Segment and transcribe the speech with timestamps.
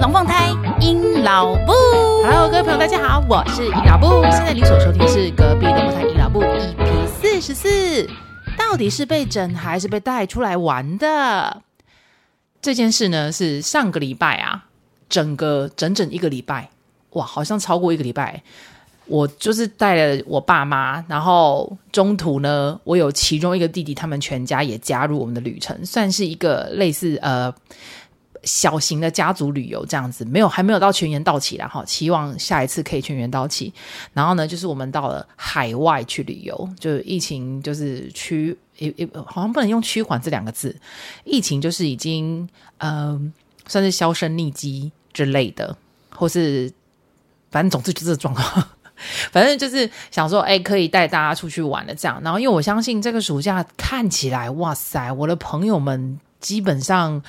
[0.00, 0.48] 龙凤胎
[0.80, 1.72] 鹰老布。
[2.24, 4.22] Hello，各位朋友，大家好，我是鹰老布。
[4.30, 8.08] 现在你所收听是隔壁龙凤胎鹰老布 EP 四十四。
[8.56, 11.62] 到底是被整还是被带出来玩的？
[12.62, 14.64] 这件事呢，是上个礼拜啊，
[15.10, 16.70] 整个整整一个礼拜，
[17.10, 18.42] 哇，好像超过一个礼拜。
[19.04, 27.52] 我就是带了我爸妈，然后中途呢，我有其中一个弟弟，他们全家也加入我们的旅程，算是一个类似呃
[28.44, 33.72] 小型的家族旅游这样子，没有还没有到全员到齐啦哈，期望下一次可以全员到齐。
[34.12, 40.74] 然后呢，就是我们到了海外去旅游，就疫情就是趋也也好像不能用趋缓这两个字，
[41.24, 43.32] 疫情就是已经嗯、
[43.66, 45.76] 算是销声匿迹之类的，
[46.14, 46.72] 或是
[47.50, 48.68] 反正总之就是这状况。
[49.32, 52.20] 反正就是想说，哎，可以带大家出去玩了这样。
[52.22, 57.22] 然后，因为我相信这个暑假看起来，哇塞，我的朋友们基本上，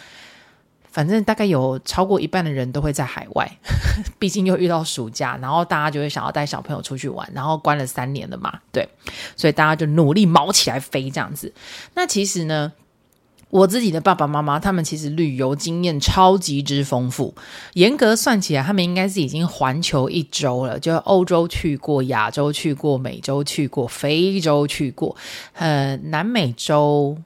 [0.92, 3.50] 反正大概有超过一半的人都会在海外。
[4.20, 7.28] 毕竟又遇到暑假，然后大家就会想要带小朋友出去玩。
[7.34, 8.88] 然后关了三年了嘛，对，
[9.36, 11.52] 所以大家就努力毛起来飞这样子。
[11.96, 12.72] 那其实呢，
[13.50, 17.34] 我自己的爸爸妈妈，他们其实旅游经验超级之丰富。
[17.74, 25.16] 严格算起来，他们应该是已经环球一周了，就欧洲去过，亚洲去过，美洲去过，非洲去过，
[25.54, 27.18] 呃，南美洲，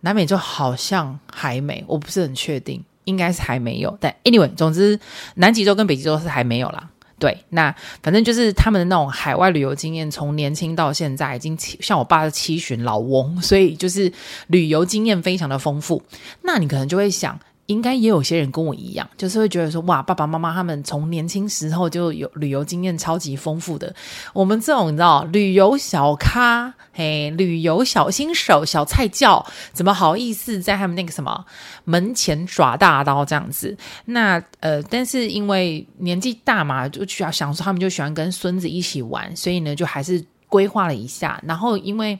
[0.00, 3.96] 南美洲好像还没，我不是很确定，应该是还没有。
[4.00, 5.00] 但 anyway，总之，
[5.34, 6.88] 南极洲跟北极洲是还没有啦。
[7.18, 14.12] 对，那反正就是他们的那种海外旅游经验，从年轻到现在已经，像我爸是七旬老翁，所以就是
[14.46, 16.02] 旅游经验非常的丰富。
[16.42, 17.40] 那你可能就会想。
[17.68, 23.94] 应该也有些人跟我一样，就是会觉得说，哇，爸爸妈妈他们从年轻时候就有旅游经验超级丰富的。
[24.32, 31.44] 我们这种你知道，旅游小咖，嘿，旅游小新手、小菜教，怎么好意思在他们那个什么
[31.84, 33.76] 门前耍大刀这样子？
[34.06, 41.38] 那呃，但是因为年纪大嘛，就需要想说他们就喜欢跟孙子一起玩，所以呢，就还是规划了一下。
[41.46, 42.18] 然后因为。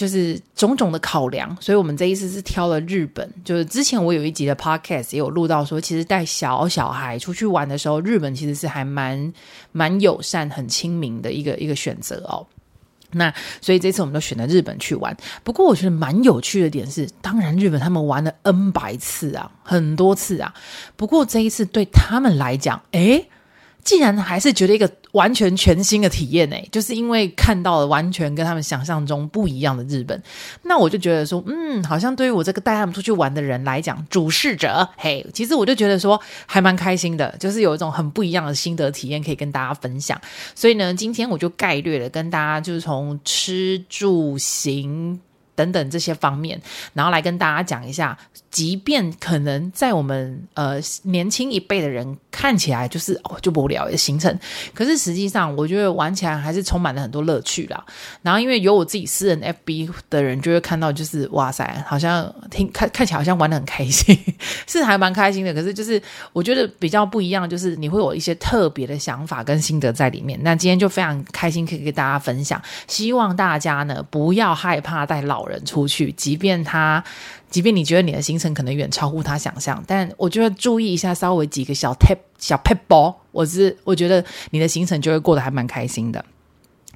[0.00, 3.30] 就是种种的考量，所以我们这一次是挑了日本。
[3.44, 9.30] 就是之前我有一集的 podcast 也有录到说，其实带小小孩出去玩的时候，日本其实是还蛮
[9.72, 12.46] 蛮友善、很亲民的一个一个选择哦。
[13.10, 13.30] 那
[13.60, 15.14] 所以这次我们都选了日本去玩。
[15.44, 20.54] 不过我觉得蛮有趣的点是，当然日本他们玩了 N 百次啊，很多次啊。
[20.96, 23.28] 不过这一次对他们来讲，诶。
[23.82, 30.22] 竟然还是觉得一个完全全新的体验呢，就是因为看到了完全跟他们想象中不一样的日本，
[30.62, 40.20] 那我就觉得说，嗯，好像对于我这个带他们出去玩的人来讲，主事者，嘿，其实我就觉得说还蛮开心的，就是有一种很不一样的心得体验可以跟大家分享。
[40.54, 45.20] 所以呢，今天我就概略的跟大家就是从吃住行。
[45.60, 46.58] 等等这些方面，
[46.94, 48.16] 然后来跟大家讲一下，
[48.50, 54.34] 即便可能在我们呃年轻一辈的人看起来就是哦就无聊的行程，
[54.72, 57.84] 可是实际上我觉得玩起来还是充满了很多乐趣啦。
[58.22, 64.18] 然后因为有我自己私人 FB 的人就会看到，就是哇塞，好像听看看起来好像玩得很开心，
[64.66, 65.52] 是还蛮开心的。
[65.52, 66.00] 可是就是
[66.32, 70.40] 我觉得比较不一样，就是你会有一些特别的想法跟心得在里面。
[70.42, 75.49] 那今天就非常开心可以跟大家分享，希望大家呢不要害怕带老人。
[75.50, 77.04] 人出去，即便他，
[77.50, 86.24] 即便你觉得你的行程可能远超乎他想象，但我觉得注意一下，稍微几个小 tip 小 pebble，我是我觉得你的行程就会过得还蛮开心的。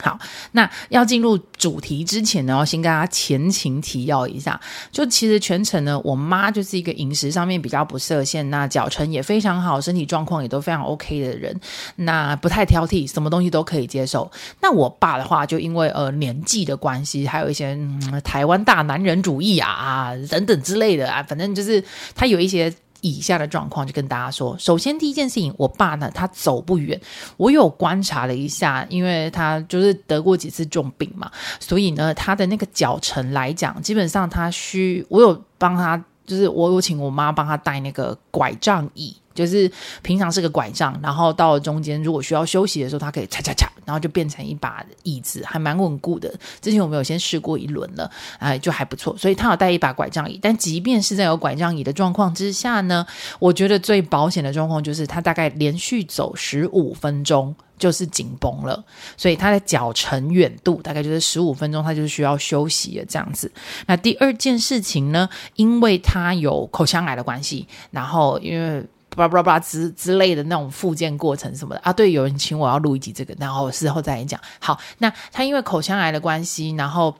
[0.02, 0.18] 好，
[0.52, 4.60] 那要进入主题之前呢，要先跟大家前情提要一下。
[4.90, 11.58] 就其实全程呢，我妈就是一个饮食上面比较不设限，那脚程也非常好，身体状况也都非常 OK 的人，
[11.96, 14.30] 那不太挑剔，什么东西都可以接受。
[14.60, 17.78] 那我爸的话，就因为呃年纪的关系，还有一些、
[18.24, 21.82] 台湾大男人主义啊啊等等之类的啊，反正就是
[22.14, 22.74] 他有一些。
[23.04, 24.56] 以下的状况就跟大家说。
[24.58, 26.98] 首先，第一件事情，我爸呢，他走不远。
[27.36, 31.30] 我有观察了一下，因为他就是得过几次重病嘛，
[31.60, 39.14] 所以呢，他的那个脚程来讲，基本上他需我有帮他，就是我有请我妈帮他带那个拐杖椅。
[39.34, 39.70] 就是
[40.02, 46.32] 平常是个拐杖，然后到了中间，如果需要休息的时候，它可以嚓嚓嚓，然后就变成一把椅子，还蛮稳固的。
[46.60, 49.16] 之前我们有先试过一轮了，哎，就还不错。
[49.18, 53.04] 所以他有带一把拐杖椅，但即便是在有拐杖椅的状况之下呢，
[53.38, 58.84] 我觉得最保险的状况就是他大概连续走十五分钟就是紧绷了，
[59.16, 63.50] 所以他的脚程远度大概就是十五分钟，他就是需要休息的这样子。
[63.86, 68.84] 那第二件事情呢，因为他有口腔癌的关系，然后因为。
[69.14, 74.40] 叭叭叭之之类的那种复健过程什么的啊，对，有人请我要录一集这个，然后事后再来讲。
[74.58, 77.14] 好，那他因为口腔癌的关系，然后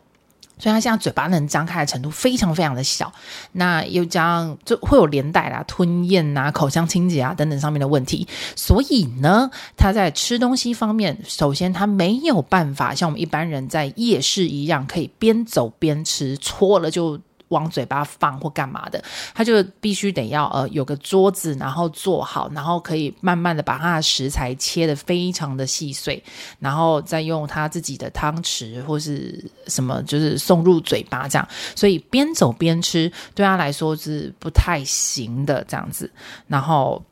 [0.58, 3.12] 所以他现在嘴巴能张开的程度非常非常的小，
[3.52, 8.26] 那又将就会有连带啦吞咽啊、口腔清洁啊等等上面的问题。
[8.56, 17.20] 所以呢，他在吃东西方面，首先他没有办法像我们一般人在夜市一样，可以边走边吃，错了就。
[17.49, 19.02] 往嘴巴放或干嘛的，
[19.35, 26.23] 他就必须得要呃有个桌子，然后坐好，然后可以慢慢的把他的食材切得非常的细碎，
[26.58, 31.49] 然后再用他自己的汤匙或是什么，就是送入嘴巴这样。
[31.76, 36.11] 所以边走边吃对他来说是不太行的这样子，
[36.46, 37.02] 然后。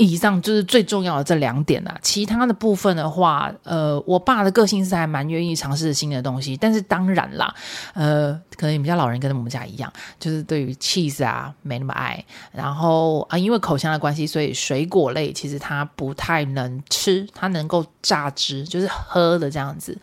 [0.00, 7.54] 以上就是最重要的这两点啦，其他的部分的话，呃，我爸的个性是还蛮愿意尝试新的东西，但是当然啦，
[7.92, 19.98] 呃，可能你们家老人跟我们家一样，就是对于 cheese 啊没那么爱，然后啊，因为口腔的关系，所以水果类其实他不太能吃，他能够榨汁，就是喝的这样子。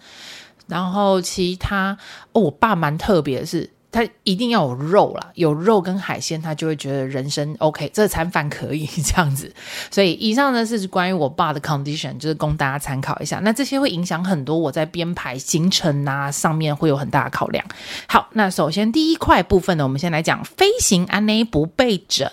[0.68, 1.98] 然后其他，
[2.34, 3.68] 哦，我爸蛮特别的是。
[3.90, 9.52] 他一定要有肉啦，有肉跟海鲜，他就会觉得人生 OK，这餐饭可以这样子。
[9.90, 13.40] 所以以上呢是关于我爸的 condition，就是供大家参考一下。
[13.42, 17.66] 那这些会影响很多我在编排行程啊上面会有很大的考量。
[18.08, 22.30] 好，那首先第一块部分呢，我们先来讲飞行安内不被整。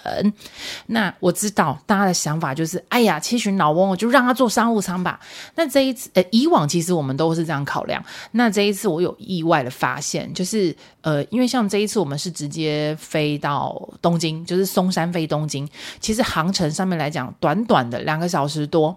[0.86, 5.20] 那我知道大家的想法就是，哎呀，七旬老翁，我就让他坐商务舱吧。
[5.54, 8.04] 那这一次，呃，以往其实我们都是这样考量。
[8.32, 11.43] 那这一次我有意外的发现，就是呃，因为。
[11.46, 15.68] 像这一次我们是直接飞到东京，就是松山飞东京。
[16.00, 18.96] 其实航程上面来讲，短短的两个小时多。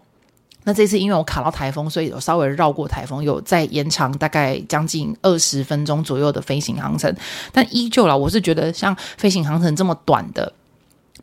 [0.64, 7.16] 那这次因为我卡到台风，所以有稍微绕过台风，有再延长大概将近二十分钟左右的飞行航程。
[7.54, 10.52] 但依旧了，我是觉得像飞行航程这么短的。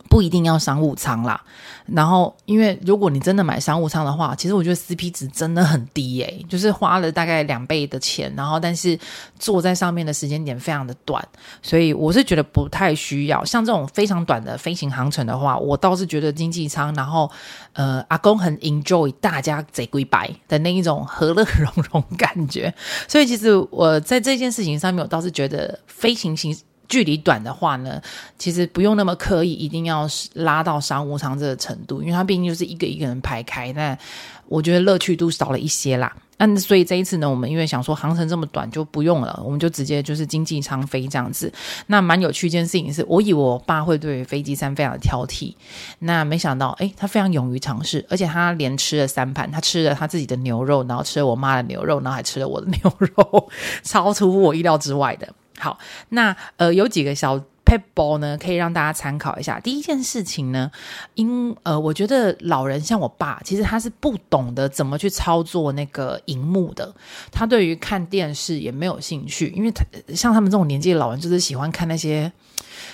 [0.09, 1.41] 不一定要商务舱啦，
[1.87, 8.99] 然后因为如果你真的买商务舱的话，其实我觉得 CP 值真的很低诶、就是花了大概两倍的钱，然后但是
[9.39, 11.27] 坐在上面的时间点非常的短，
[11.62, 13.45] 所以我是觉得不太需要。
[13.45, 17.31] 像这种非常短的飞行航程的话，我倒是觉得经济舱，然后
[17.73, 22.73] 呃阿公很 enjoy 大家贼龟白的那一种 和乐融融感觉，
[23.09, 26.57] 所以其实我在这件事情上面，我倒是觉得飞行行。
[26.94, 28.00] 距离短的话呢，
[28.38, 33.99] 其实不用那么刻意，一定要拉到商务舱这个程度，因为它毕竟就是一个一个人排开，那
[34.46, 36.14] 我觉得乐趣度少了一些啦。
[36.37, 41.52] 那所以这一次呢，我们因为想说航程这么短就不用了，我们就直接就是经济舱飞这样子。
[41.87, 45.55] 那蛮有趣一件事情是，我以为我爸会对飞机餐非常的挑剔，
[46.00, 53.49] 那没想到，诶，他非常勇于尝试，而且他连吃了三盘，他吃了他自己的牛肉，然后吃了我妈的牛肉，然后还吃了我的牛肉，
[53.82, 55.32] 超出乎我意料之外的。
[55.59, 55.79] 好，
[56.11, 59.59] 那呃有几个小撇步呢，可以让大家参考一下。
[59.59, 60.71] 第一件事情呢，
[61.15, 66.95] 因呃我觉得老人像我爸，其实他是不懂得怎么去操作那个荧幕的。
[67.33, 69.83] 他对于看电视也没有兴趣，因为他
[70.15, 72.31] 像他们这种年纪的老人，就是喜欢看那些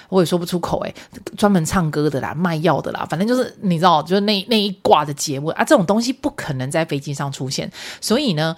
[0.08, 0.94] 我也说不出口诶，
[1.36, 7.68] 专门唱歌的啦、卖药的啦，反正就是你知道，就是那那一挂的节目啊，这种东西不可能在飞机上出现，
[8.00, 8.54] 所以呢。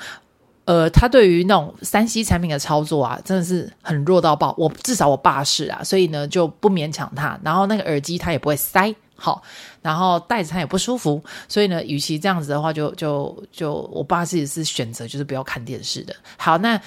[0.65, 4.55] 呃，他对于那种 3C 产品的操作啊，真的是很弱到爆。
[4.57, 7.39] 我至少我爸是啊，所以呢就不勉强他。
[7.43, 9.43] 然后那个耳机他也不会塞好，
[9.81, 11.23] 然后戴着他也不舒服。
[11.49, 16.15] 所以呢，与其这样子的话，就就就我爸自己是选择就是不要看电视的。
[16.37, 16.81] 好，那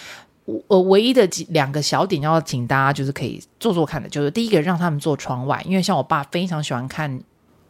[0.67, 7.21] 我唯一的几两个小点要请大家就是可以做做看的，就是第一个让他们坐窗外，因为像我爸非常喜欢看。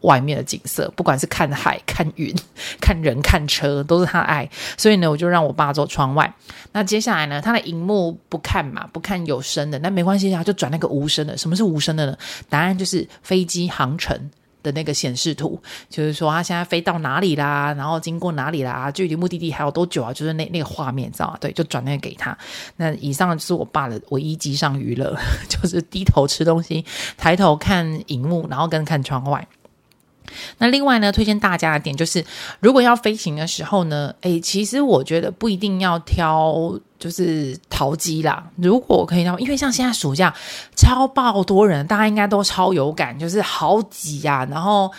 [0.06, 2.34] 外面的景色，不管是看海、 看云、
[2.80, 4.50] 看人、看车，都是他爱。
[4.78, 6.34] 所以呢，我就让我爸坐窗外。
[6.72, 11.38] 那接下来呢，他的荧幕不看嘛，不看有声的，那没关系啊，就转那个无声的。
[11.38, 12.18] 什么是无声的呢？
[12.50, 14.18] 答案就是飞机航程
[14.62, 20.12] 的那个显示图，就是说他现在飞到哪里啦，然后经过哪里啦，距离目的地还有多久啊？
[20.12, 21.38] 就是那那个画面，知道吗？
[21.40, 22.38] 对，就转那个给他。
[22.76, 25.16] 那以上就是我爸的唯一机上娱乐，
[25.48, 26.84] 就是低头吃东西，
[27.18, 29.48] 抬头看荧幕，然后跟看窗外。
[30.58, 32.24] 那另外呢，推荐大家的点就是，
[32.60, 38.48] 如果要飞行的时候呢，诶，其实我觉得不一定要挑就是桃机啦。
[38.58, 40.34] 如果可以的话，因为像现在暑假
[40.76, 44.92] 超爆多人，大家应该都超有感，就是好挤呀、啊，然后。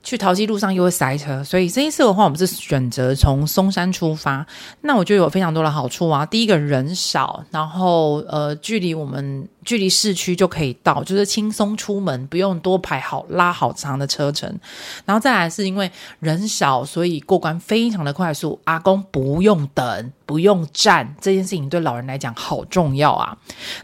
[0.00, 4.46] 去桃机路上又会塞车，所以这一次的话，我们是选择从松山出发。
[4.80, 6.24] 那我觉得有非常多的好处啊。
[6.24, 14.48] 第一个人少，然后呃，距离我们距离市区就可以到，就是轻松出门，不用多排好拉好长的车程。
[15.04, 18.58] 然后再来是因为人少，所以过关非常的快速。
[18.64, 23.36] 阿公不用等，不用站，这件事情对老人来讲好重要啊。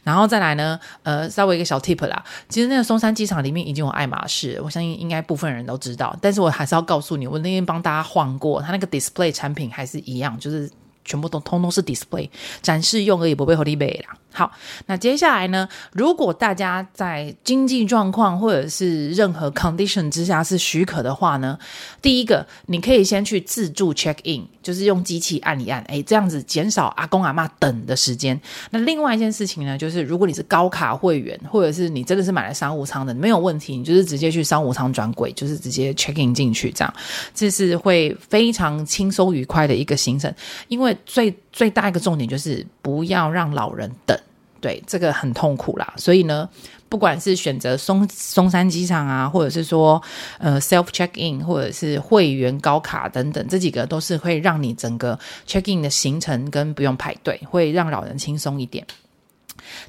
[0.02, 6.16] 然后再来呢，呃，稍微一个小 tip 啦，其实那个松山机场里面已经有爱马仕，我相信应该部分人都知道。
[6.22, 10.70] 但是我还是要告诉你，我那天帮大家换过，它那个 display 产品还是一样，就是
[11.04, 12.28] 全部都通通是 display
[12.62, 14.16] 展示用而已，不被合理背啦。
[14.36, 14.50] 好，
[14.86, 21.56] 那接下来呢，如果大家在经济状况或者是任何 condition 之下是许可的话呢，
[22.02, 28.40] 第一个你可以先去自助 check in，就是用机器按一按，诶，这样子减少阿公阿嬷等的时间。
[28.70, 36.92] 那另外一件事情呢，就是如果你是高卡会员，或者是你真的是买了商务舱的，没有问题，你就是直接去商务舱转柜，就是直接 check in 进去，这样
[37.32, 40.34] 这是会非常轻松愉快的一个行程，
[40.66, 44.18] 因为最最大一个重点就是不要让老人等，
[44.60, 45.92] 对，这个很痛苦啦。
[45.96, 46.48] 所以呢，
[46.88, 50.02] 不管是选择松松山机场啊，或者是说
[50.38, 58.86] 呃 self check in，或者是会员高卡等等，这几个都是会让你整个 check in 的行程跟不用排队，会让老人轻松一点。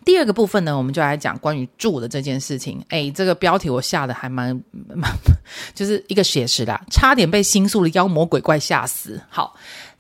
[0.06, 2.84] 第二个部分呢，我们就来讲关于住的这件事情。
[2.90, 4.60] 诶，这个标题我下的还蛮
[4.94, 5.12] 蛮，
[5.76, 9.22] 就是一个写实啦，差点被新宿的妖魔鬼怪吓死。
[9.30, 9.56] 好。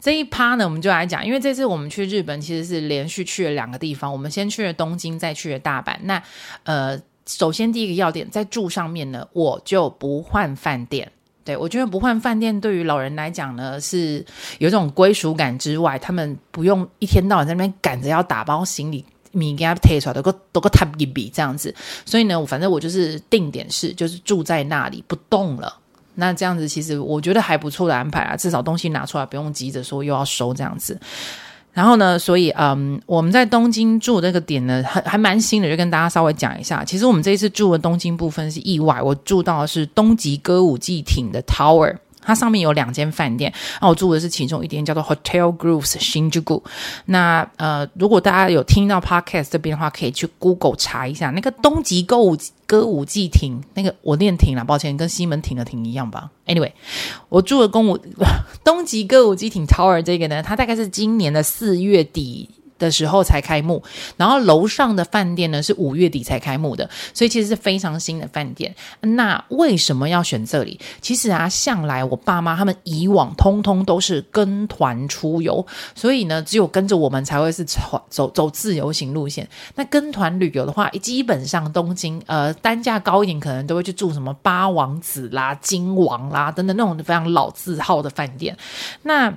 [0.05, 5.95] 这一趴呢，我们就来讲，因为这次我们去日本其实是连续去了两个地方，我们先去了东京，再去了大阪。
[6.03, 6.21] 那
[6.61, 6.95] 呃，
[7.25, 11.11] 首先第一个要点在住上面呢，我就不换饭店。
[11.43, 14.23] 对，我觉得不换饭店对于老人来讲呢，是
[14.59, 21.73] 有一种归属感之外，他们不用一天到晚在那边赶着要打包行李，米给他贴出来都个都个 type 一笔这样子。
[22.05, 25.79] 所以呢，反正我就是定点式，就是住在那里不动了。
[26.15, 30.99] 那这样子其实我觉得还不错的安排啊，至少东西拿出来不用急着说又要收这样子。
[31.73, 36.85] 然后呢，所以嗯，我们在东京住这个点呢，还还蛮新的，就跟大家稍微讲一下。
[36.85, 41.97] 其实我们这一次住的东京部分是意外，我住到的是东极歌舞伎町的 Tower。
[42.25, 46.61] 它上面有两间饭店，那我住的是其中一间，叫做 Hotel Grooves Shinjuku。
[47.05, 56.29] 那呃，如果大家有听到 Podcast 这边的话，可以去 Google 查一下那个东极歌舞歌舞伎町，那个我念町了，抱歉，跟西门町的町一样吧。
[56.47, 56.71] Anyway，
[57.29, 57.99] 我住的公舞
[58.65, 62.49] 东极歌舞伎町 Tower 这个呢，它大概是今年的四月底。
[62.77, 63.81] 的时候才开幕，
[64.17, 68.75] 然后楼上的饭店呢是五月底才开幕的，所以其实是非常新的饭店。
[69.01, 70.79] 那为什么要选这里？
[70.99, 75.65] 其实啊，向来我爸妈他们以往通通都是跟团出游，
[75.95, 77.63] 所以呢，只有跟着我们才会是
[78.09, 79.47] 走走自由行路线。
[79.75, 88.57] 那跟团旅游的话，基本上东京呃单价高一点，可能都会去住什么八王子啦、金王啦等等那种非常老字号的饭店。
[89.03, 89.33] 那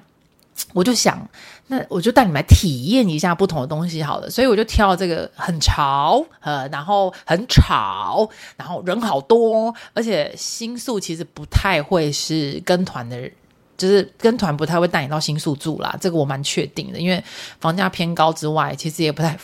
[0.72, 1.28] 我就想。
[1.70, 13.30] 那我就带你们来体验一下不同的东西好了，所以我就挑这个很潮，呃，然后很吵，然后人好多，而且新宿其实不太会是跟团的，
[13.76, 17.22] 就是跟团不太会带你到新宿住啦，这个我蛮确定的，因为
[17.60, 19.38] 房价偏高之外，其实也不太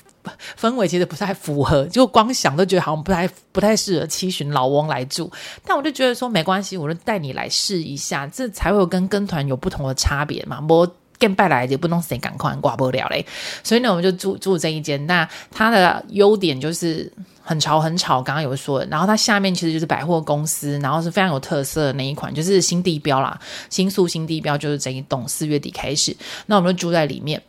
[0.58, 5.30] 氛围，其实不太符合，就光想都觉得好像不太不太适合七旬老翁来住，
[5.66, 10.90] 但我就觉得说没关系，我就带你来试一下，这才会有跟跟团有不同的差别嘛，我。
[11.24, 13.24] 跟拜来也不能谁赶快挂不了嘞，
[13.62, 15.06] 所以呢，我们就住住这一间。
[15.06, 17.10] 那它的优点就是
[17.42, 18.84] 很潮很吵，刚刚有说。
[18.90, 23.40] 然后它下面其实就是百货公司，然后是非常有特色的那一款，就是新地标啦，
[23.70, 26.14] 新宿新地标就是这一栋，四月底开始。
[26.44, 27.40] 那我们就住在里面。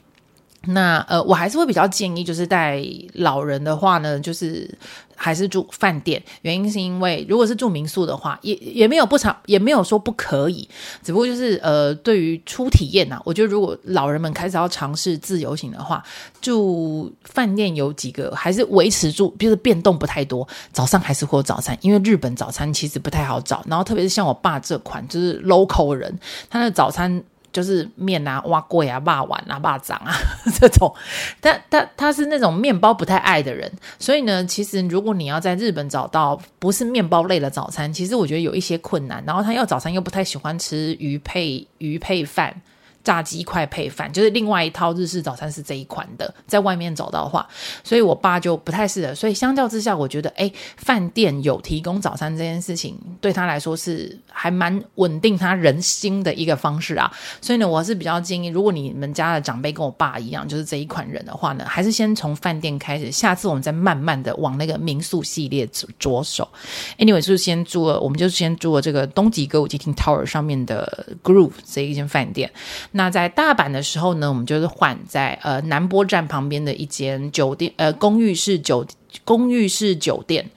[0.68, 2.82] 那呃，我还是会比较建议，就是带
[3.14, 4.70] 老人的话呢，就是
[5.16, 6.22] 还是住饭店。
[6.42, 10.68] 原因是因为，如果是住民宿的话，也也没有不常，也没有说不可以。
[11.04, 16.04] 只不过就是呃，对于初体验呐，我觉得如果老人们开始要尝试自由行的话，
[16.42, 20.48] 住饭店有几个还是维持住，就是变动不太多。
[20.72, 23.64] 早上还是会有早餐，因为日本早餐其实不太好找。
[23.68, 26.18] 然后特别是像我爸这款就是 local 人，
[26.50, 27.24] 他的早餐。
[27.56, 30.12] 就是面啊、碗粿啊、霸碗啊、霸掌啊
[30.60, 30.94] 这种，
[31.40, 39.24] 但他他是那种面包不太爱的人，所以呢，其实如果你要在日本找到不是面包类的早餐，其实我觉得有一些困难。
[39.26, 42.62] 然后他要早餐又不太喜欢吃鱼配鱼配饭。
[43.06, 47.48] 炸鸡块配饭，就是另外一套日式早餐是这一款的，在外面找到的话，
[47.84, 49.14] 所以我爸就不太适合。
[49.14, 57.12] 所以相较之下，我觉得哎，饭店有提供早餐这件事情，对他来说是还蛮稳定他人心的一个方式啊。
[57.40, 65.68] 所以呢，我是比较建议，如果你们家的长辈跟我爸一样，就是这一款人的话呢，还是先从饭店开始，下次我们再慢慢的往那个民宿系列
[66.00, 66.50] 着手。
[66.98, 72.52] Anyway，就是先住了，我们就是先住了这个东极歌舞伎町 Tower 上面的 Groove 这一间饭店。
[72.98, 78.88] 那在大阪的时候呢，我们就是换在呃南波站旁边的一间酒店，呃公寓式酒
[79.26, 80.50] 公寓式酒店，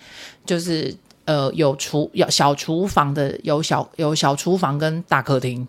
[0.47, 0.95] 就是
[1.29, 5.69] 呃有厨有小厨房的，有小有小厨房跟大客厅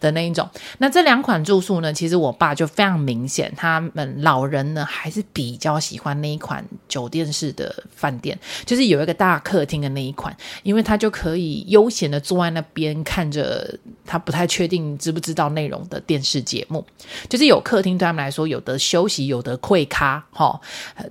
[0.00, 0.48] 的那一种。
[0.78, 16.82] 那这两款住宿呢，其实我爸就非常明显，他们老人呢还是比较喜欢那一款酒店式的饭店，就是有一个大客厅的那一款，因为他就可以悠闲的坐在那边看着他不太确定知不知道内容的电视节目，
[17.28, 20.58] 就是有客厅对他们来说有的休息，有的会咖，哈、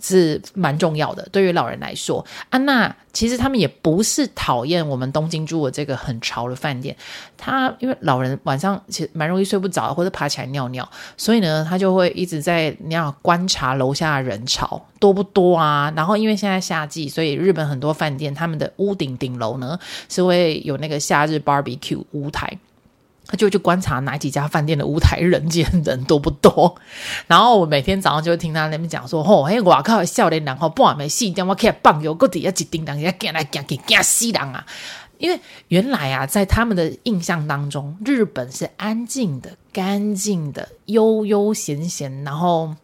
[0.02, 1.28] 是蛮重要的。
[1.32, 6.94] 对于老人来说，啊，娜其实他们也不是讨厌我们东京住的这个很潮的饭店，
[7.38, 15.92] 他因为老人晚上其实蛮容易睡不着，或者爬起来尿尿，所以呢，他就会一直在你要观察楼下的人潮多不多啊。
[15.96, 19.80] 然后因为现在夏季，所以日本很多饭店他们的屋顶顶楼呢
[20.10, 22.60] 是会有那个夏日 barbecue 舞台。
[23.28, 26.76] 他就去观察哪几家饭店的舞台人间人多不多，
[27.28, 34.66] 然后我每天早上就会听他那边讲说，吼、哦，嘿，我靠，少年人吼，半没戏点我起来放油，搁底下一叮当，人家来行去惊死人啊！
[35.18, 35.40] 因为
[35.70, 42.76] 原来啊，在他们的印象当中，日本是安静的、干净的、悠悠闲闲，然后。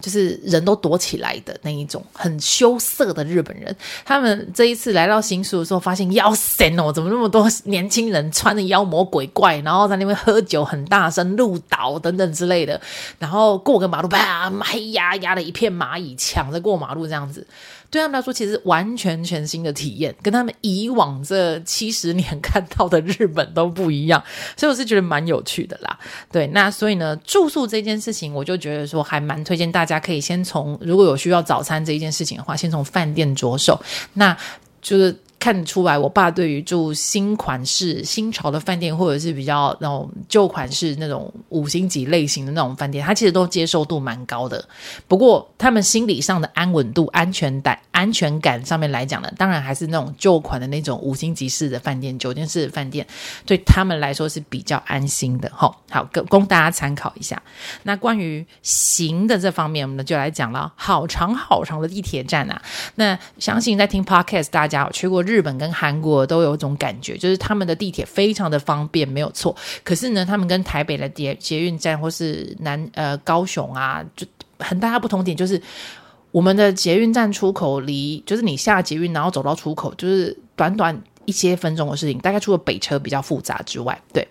[0.00, 3.74] 就是人都躲起来的那一种很羞涩的日本人，
[4.04, 12.80] 他们这一次来到新宿的时候，发现要神哦，怎么那么多年轻人穿的妖魔鬼怪，然后在那边喝酒很大声、鹿岛等等之类的，
[13.18, 17.46] 然后过个马路，啪，黑压压的一片蚂蚁抢着过马路这样子。
[17.90, 24.22] 对他们来说，其实完全全新的体验，跟他们以往这七十年 看到的日本都不一样，
[24.56, 25.98] 所以我是觉得蛮有趣的啦。
[26.30, 33.80] 对，那所以呢，住宿这件事情，我就觉得说还蛮推荐大家可以先从如果有需要早餐这一件事情的话，先从饭店着手，
[34.14, 34.36] 那
[34.82, 35.16] 就是。
[35.38, 44.68] 看得出来，我爸对于住新款式、新潮的饭店，或者是比较那种旧款式那种五星级类型的那种饭店，他其实都接受度蛮高的。
[45.06, 53.06] 不过，他们心理上的安稳度、安全感、安全感上面来讲呢，当然还是那种旧款的那种五星级式的饭店、酒店式的饭店，
[53.46, 55.48] 对他们来说是比较安心的。
[55.54, 57.40] 吼，好，供供大家参考一下。
[57.84, 60.72] 那关于行的这方面，我们就来讲了。
[60.74, 62.60] 好长好长的地铁站啊！
[62.96, 65.27] 那相信在听 Podcast 大家有去过。
[65.28, 69.54] 日本跟韩国都有一种感觉，就是他们的地铁非常的方便，没有错。
[69.84, 74.26] 可是呢，他们跟台北的捷捷运站或是南呃高雄啊，就
[74.58, 75.60] 很大的不同点就是，
[76.30, 82.18] 我们的捷运站出口离就是你下捷运然后走到出口，就是短短一些分钟的事情。
[82.18, 84.26] 大概除了北车比较复杂之外，对。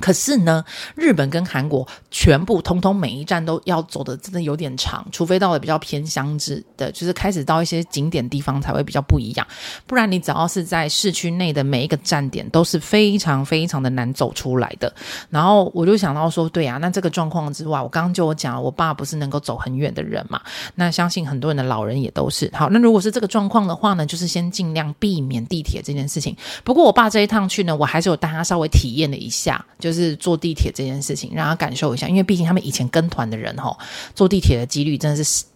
[0.00, 9.46] 可是呢，日本跟韩国全部通通每一站都要走的真的有点长，除非到了比较偏乡之的，就是开始到一些景点地方才会比较不一样。
[9.86, 14.94] 不然你只要是在市区内的每一个站点都是非常非常的难走出来的。
[15.30, 20.40] 然后我就想到说，对啊，那这个状况之外，我刚刚就我讲，我爸不是能够走很远的人嘛，
[20.76, 22.48] 那相信很多人的老人也都是。
[22.54, 26.36] 好，那如果是这个状况的话呢，就是先尽量避免地铁这件事情。
[26.62, 29.87] 不过我爸这一趟去呢，我还是有带他稍微体验了一下，就。
[29.88, 33.74] 就是坐地铁这件事情，让他感受一下，因为毕竟他们以前跟团的人哈，
[34.14, 35.46] 坐地铁的几率真的是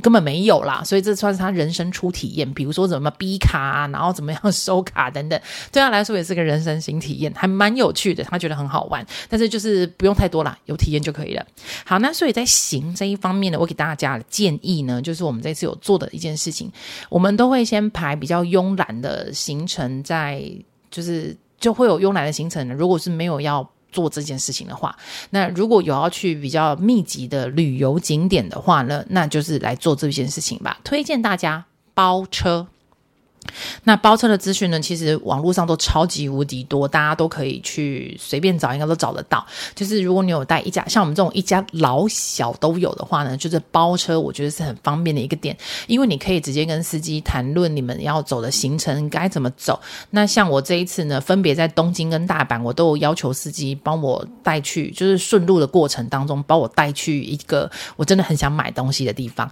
[0.00, 2.50] 根本没有啦，所以这算是他人生初体验。
[2.54, 5.38] 比如说怎么逼卡啊，然后怎么样收卡等等，
[5.70, 9.06] 对他来说也是个人生新体验，还蛮有趣的，他觉得很好玩。
[9.28, 11.46] 但是就是不用太多啦，有体验就可以了。
[11.84, 16.72] 好，那所以在行这一方面呢，我给大家的建议呢，就是我们这次有做的一件事情，
[17.10, 20.52] 我们都会先排比较慵懒的行程在，在
[20.90, 22.66] 就是就会有慵懒的行程。
[22.74, 24.96] 如果是没有要做这件事情的话，
[25.30, 30.80] 那如果有要去比较密集的旅游景点的话呢，那就是来做这件事情吧。
[30.82, 32.66] 推荐大家包车。
[33.84, 39.44] 那包车的资讯呢，其实网络上都超级无敌多，大家都可以去随便找，应该都找得到。
[39.74, 49.80] 就是如果你有带一家，像我们这种一家老小都有的话呢，就是包车，我觉得是很方便的一个点，因为你可以直接跟司机谈论你们要走的行程该怎么走。
[50.10, 59.50] 那像我这一次呢，分别在东京跟大阪，我都有要求司机帮我带去，就是顺路的过程当中，帮我带去一个我真的很想买东西的地方。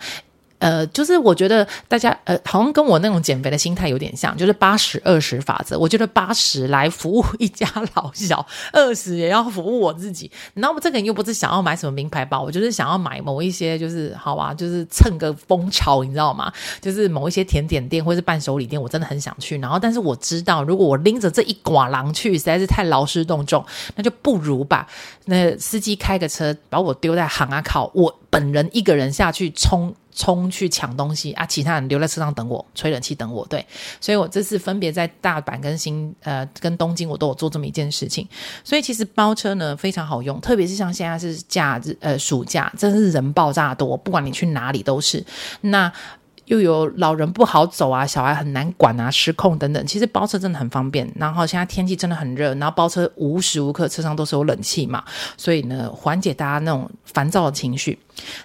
[0.60, 5.78] 呃，就是我觉得大家呃，好像跟我那种减肥的心态有点像，就是八十二十法则。
[5.78, 10.30] 我觉得八十来服务一家老小， 二十也要服务我自己。
[10.54, 16.52] 那么这个人又不是想要买什么名牌包，我就是想要买某一些，就是好吧，就是蹭个风潮，你知道吗？
[16.80, 19.58] 就是某一些甜点店或是伴手礼店，我真的很想去。
[19.58, 23.64] 然后，但是我知道，如果我拎着这一寡郎去，实在是太劳师动众，
[23.96, 24.86] 那就不如把
[25.24, 29.94] 那司机开个车把我丢在行啊靠，我本人一个人下去冲。
[30.20, 31.46] 冲去抢东西啊！
[31.46, 33.46] 其他人留在车上等我，吹冷气等我。
[33.46, 33.64] 对，
[34.02, 38.28] 所以我这次分别在大阪跟新呃跟东京，我都有做这么一件事情。
[38.62, 45.24] 所以其实包车呢非常好用，特别是像现在是假日呃暑假，真是人爆炸多，不管你去哪里都是。
[45.62, 45.90] 那
[46.44, 49.86] 又有老人不好走啊，小孩很难管啊，失控等等。
[49.86, 51.10] 其实包车真的很方便。
[51.16, 55.02] 然后现在天气真的很热，然后包车无时无刻车上都是有冷气嘛，
[55.36, 57.98] 所以呢，缓解大家那种烦躁的情绪。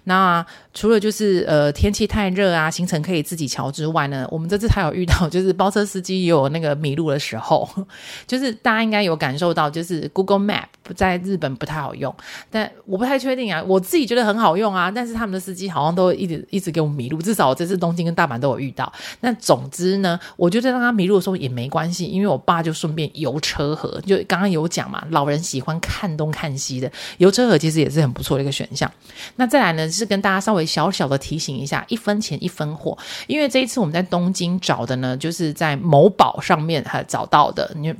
[0.06, 7.70] 那除了就是呃天气太热啊，行程可以自己瞧之外呢，我们这次还有遇到就是包车司机也有那个迷路的时候，
[8.28, 12.14] 就是大家应该有感受到，就是 Google Map 在日本不太好用，
[12.52, 18.92] 但我不太确定啊，我自己觉得很好用啊，但是他们的司机好像都一直一直给我迷路，至少我这次东京跟大阪都有遇到。
[19.22, 28.92] 那总之呢，我觉得让他迷路的时候也没关系，因为我爸就顺便游车河，就刚刚有讲嘛，老人喜欢看东看西的，游车河其实也是很不错的一个选项。
[29.38, 32.97] 那再呢，是跟大家稍微小小的提醒一下，一分钱一分货，
[33.28, 37.93] 因为这一次我们在东京找的呢，就是在某宝上面哈找到的，你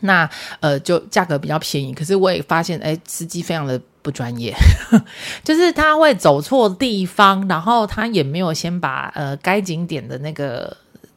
[0.00, 0.28] 那
[0.60, 4.54] 呃就价格比较便宜，可是我也发现，哎，司机非常的不专业，
[5.44, 10.74] 就是他会走错地方，然后他也没有先把呃该景点的那个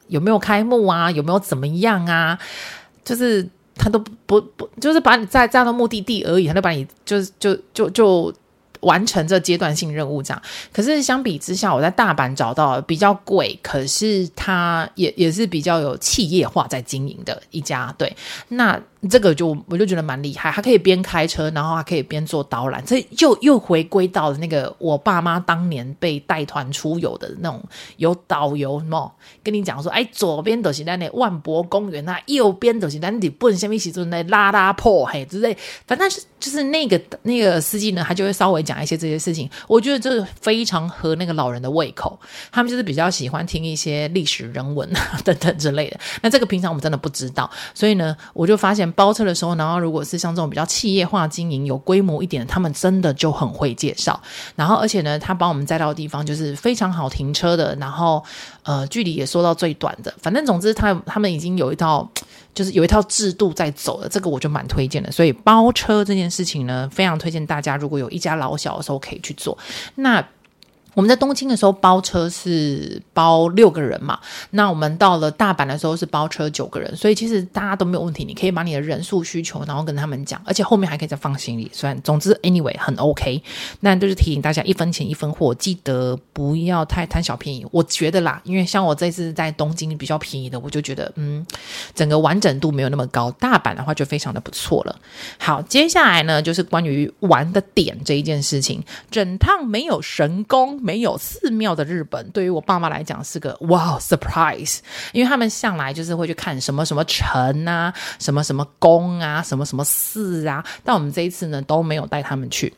[0.07, 2.37] 有没有开幕啊，有没有怎么样啊，
[3.05, 8.33] 就是他都不不就是把你载载到目的地而已，他就把你就是就就就。
[8.83, 10.41] 完成这阶段性任务，这样。
[10.71, 17.93] 可是相比之下，我在大阪找到比较贵，可是它也也是比较有企业化在经营的一家。
[17.97, 18.15] 对，
[18.47, 18.79] 那。
[19.09, 27.61] 这个就我就觉得蛮厉害，他可以边开车，然后还可以边做导览，这又又回归到那个我爸妈当年被带团出游的那种
[27.97, 29.11] 有导游什么，
[29.43, 42.17] 跟你讲说，哎，左边都是在那万博公园啊，右边都是在你不能什么时阵那拉拉破嘿之类，反正是就是那个那个司机呢，他就会稍微讲一些这些事情，我觉得这非常合那个老人的胃口，
[42.53, 44.89] 他们就是比较喜欢听一些历史人文
[45.25, 45.99] 等等之类的。
[46.21, 48.92] 那这个平常我们真的不知道，所以呢，我就发现。
[48.95, 54.19] 包车的时候，然后如果是像这种比较企业化经营、有规模一点，他们真的就很会介绍。
[54.55, 58.23] 然后，而且呢，他帮我们载到的地方就是非常好停车的，然后
[58.63, 60.13] 呃，距离也说到最短的。
[60.21, 62.09] 反正总之，他他们已经有一套，
[62.53, 64.07] 就是有一套制度在走了。
[64.07, 65.11] 这个我就蛮推荐的。
[65.11, 69.57] 所以包车这件事情呢，非常推荐大家，如果有一家老小的时候可以去做。
[69.95, 70.23] 那。
[70.93, 74.19] 我们在东京的时候包车是包六个人嘛，
[74.51, 83.41] 那我们到了大阪的时候是包车九个人，所以其实大家都没有问题，你可以把你的人数需求，然后跟他们讲，而且后面还可以再放行李，虽然总之 anyway 很 OK，
[83.79, 87.65] 那就是提醒大家一分钱一分货，记得不要太贪小便宜。
[87.71, 91.45] 我觉得啦，因为像我这次在东京比较便宜的，我就觉得嗯，
[91.95, 94.95] 整个完整度没有那么高，大阪的话就非常的不错了。
[95.39, 100.82] 好，接下来呢就是关于玩的点这一件事情，整趟没有神功。
[100.83, 104.79] 没有寺庙的日本，对于我爸妈来讲是个哇 surprise，
[105.13, 112.73] 因为他们向来就是会去看什么什么城啊，什么什么宫啊，什么什么寺啊，但我们这一次呢都没有带他们去，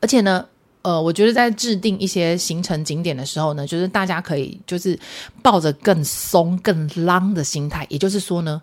[0.00, 0.46] 而且呢，
[0.82, 4.96] 呃，我觉得在制定一些行程景点的时候呢，就是大家可以就是
[5.42, 8.62] 抱着更松、更浪的心态，也就是说呢，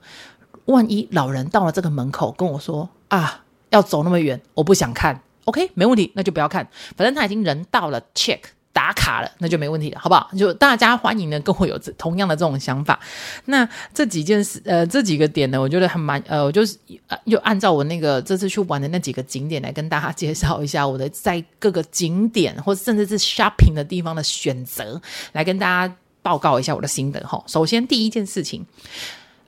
[0.65, 5.21] 万一老人到了这个门口跟我说啊，要走那么远，我不想看。
[5.45, 8.39] OK，没问题，那就不要看，反正他已经人到了，check
[8.71, 10.29] 打卡了，那就没问题了，好不好？
[10.37, 12.99] 就大家欢迎呢，跟我有同样的这种想法。
[13.45, 16.77] 那这几件事，呃，这几个点呢，我觉得还蛮，呃，我就是
[17.25, 24.99] 就按照我那个这次去玩的那几个景点来跟大家介绍一下我的在各个景点或甚至是 shopping 的地方的选择，
[25.33, 27.43] 来跟大家报告一下我的心得哈。
[27.47, 28.65] 首先第一件事情。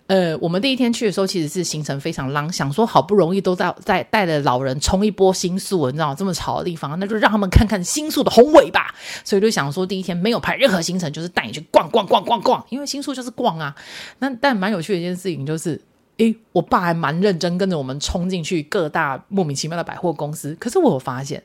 [0.08, 8.94] 呃，我们第一天去的时候，其实是行程非常浪，想说好不容易都在在带着老人冲一波新宿，你知道这么吵的地方，那就让他们看看新宿的宏伟吧。
[9.24, 13.76] 所以就想说，第一天没有排任何行程，就是带你去逛逛逛逛逛，因为新宿就是逛啊。
[14.20, 15.82] 那但蛮有趣的一件事情就是，
[16.18, 21.42] 诶，我爸还蛮认真跟着我们冲进去各大莫名其妙的百货公司，可是我有发现。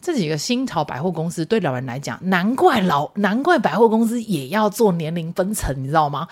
[0.00, 6.26] 这几个新潮百货公司对老人来讲，难怪老 难怪百货公司也要做年龄分层，你知道吗？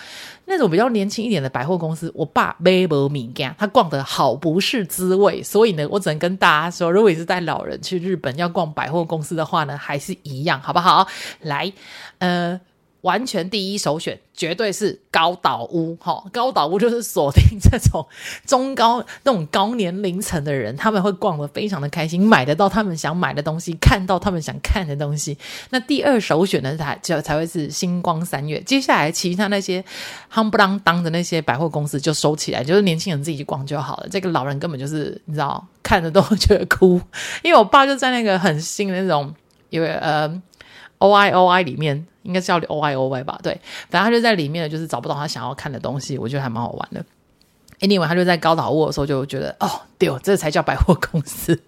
[0.46, 5.42] 那种比较年轻一点的百货公司，我爸没不米干，他逛得好不是滋味。
[5.42, 11.06] 所以呢，我只能跟大家说，如果你是带老人去日本要逛百货公司的话呢，还是一样，好不好？
[11.40, 11.72] 来，
[12.18, 12.60] 呃。
[13.02, 18.06] 完全第一首选绝对是高岛屋，哈，高岛屋就是锁定这种
[18.44, 25.38] 中高那种高年龄层的人，他们会逛得非常的开心，买得到他们想买的东西，看到他们想看的东西。
[25.70, 28.60] 那第二首选呢，才就才会是星光三月。
[28.62, 29.84] 接下来其他那些
[30.32, 34.08] 夯不啷当的那些百货公司就收起来，就是年轻人自己去逛就好了。
[34.10, 37.00] 这个老人根本就是你知道，看着都会觉得哭。
[37.42, 39.32] 因为我爸就在那个很新的那种，
[39.70, 40.42] 因为呃。
[40.98, 43.38] O I O I 里面应该是叫 O I O I 吧？
[43.42, 47.04] 对，反正他就在里面，就是找不到他想要看的东西，我觉得还蛮好玩的。
[47.80, 51.58] Anyway，他就在高岛屋的时候就觉得，哦，对，这才叫百货公司。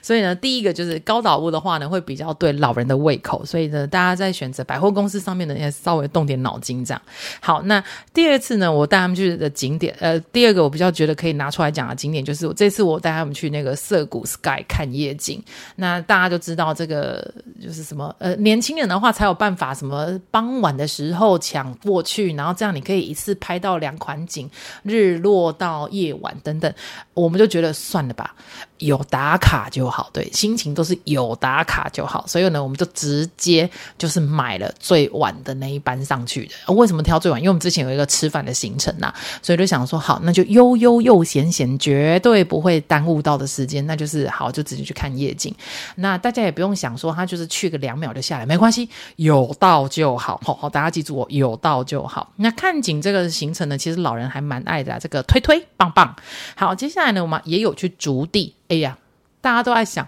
[0.00, 3.44] 所以呢，第一个就是高岛屋的话呢，会比较对老人的胃口。
[3.44, 7.02] 所以呢，大家在选择百货公司上面呢，也稍微动点脑筋这样。
[7.40, 7.82] 好，那
[8.14, 15.42] 第二次呢，我带他们去的景点，呃，第二个我比较觉得可以拿出来讲的景点，就是我这次我带他们去那个涩谷 Sky 看夜景。
[15.74, 17.28] 那大家就知道这个
[17.60, 24.48] 就是什么，呃，年轻人的话才有办法什么傍晚的时候抢过去，然后这样你可以一次拍到两款景，
[24.84, 26.72] 日落到夜晚等等。
[27.14, 28.34] 我们就觉得算了吧。
[28.78, 36.72] 有打卡就好，对，心情都是有打卡就好，所以呢，我们就直接就是买了最晚的那一班上去的。
[36.72, 37.38] 为什么挑最晚？
[37.38, 45.54] 因为我们之前有一个吃饭的行程呐、啊，所以就想说，好，那就悠悠又闲闲，绝对不会耽误到的时间，那就是好，就直接去看夜景。
[45.96, 50.40] 那大家也不用想说，他就是去个两秒就下来，没关系，有到就好。
[50.42, 52.32] 好，好，大家记住我，有到就好。
[52.36, 56.16] 那看景这个行程呢，其实老人还蛮爱的、这个推推棒棒。
[56.56, 58.54] 好，接下来呢，我们也有去竹地。
[58.68, 58.96] 哎呀，
[59.40, 60.06] 大家都在想，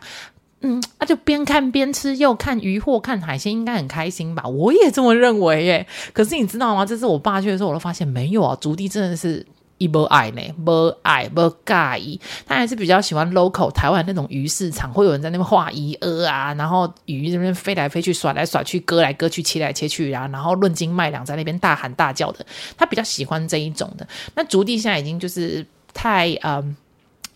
[0.60, 4.46] 嗯，那、就边看边吃，又看渔货、看海鲜，应该很开心吧？
[4.46, 5.86] 我也这么认为耶。
[6.12, 6.86] 可是你知道吗？
[6.86, 8.56] 这次我爸去的时候，我都发现没有啊。
[8.60, 9.44] 竹地真的是
[9.78, 22.46] 一波爱呢，波爱波介意，他还是比较喜欢 local 台湾那种鱼市场，会有人在那边画鱼饵啊，然后鱼在那边飞来飞去、甩来甩去、割来割去、切来切去啊，然后论斤卖两，在那边大喊大叫的，
[22.76, 24.06] 他比较喜欢这一种的。
[24.36, 26.76] 那竹地现在已经就是太嗯。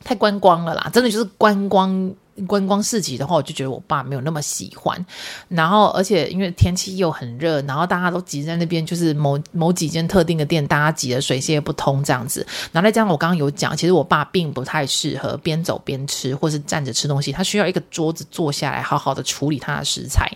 [0.07, 2.15] 太观光了啦，真的就是观光。
[2.47, 5.07] 观光市集的话，我就觉得我爸没有那么喜欢。
[5.49, 12.47] 然后，而且因为天气又很热，然后大家都挤在那边，就是某某几间特定的店，大家挤得水泄不通这样子。
[12.73, 20.31] 然后再加上我刚刚有讲，其实我爸并不太适合边走边吃，或是站着吃东西，他需要一个桌子坐下来，好好的处理他的食材。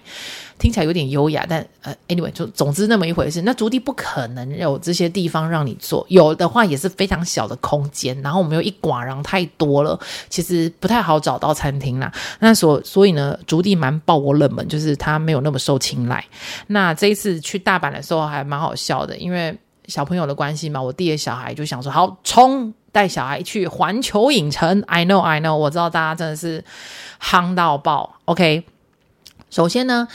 [0.61, 3.41] 听起来有点优雅，但呃，anyway，就总之那么一回事。
[3.43, 8.21] 那竹地不可能有这些地方让你坐，有的话也是非常小的空间。
[8.21, 12.13] 然后我们又一寡人太多了，其实不太好找到餐厅啦。
[12.39, 16.25] 那所所以呢，竹地蛮爆我冷门，就是他没有那么受青睐。
[16.67, 24.83] 那这一次去大阪的时候还蛮好笑的，因为小朋友的关系嘛，我弟的小孩就想说，好冲，带小孩去环球影城。
[24.87, 26.63] I know, I know，我知道大家真的是
[27.21, 28.17] 夯到爆。
[28.27, 28.65] OK，
[29.51, 30.07] 首先呢，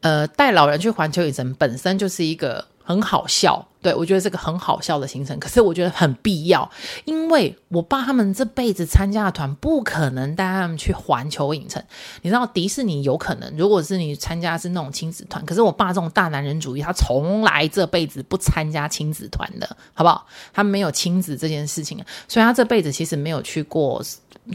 [0.00, 2.64] 呃，带老人去环球影城本身就是一个。
[2.88, 6.70] 很好笑，对，我觉得这个很好笑的行程，可是我觉得很必要，
[7.04, 11.84] 因为我爸他们这辈子参加的团不可能带他们去环球影城。
[12.22, 20.26] 你知道迪士尼有可能，如果是你参加是那种亲子团，可是我爸这种大男人主义，他从来这辈子不参加亲子团的，好不好？
[20.54, 24.02] 他没有亲子这件事情，所以他这辈子其实没有去过。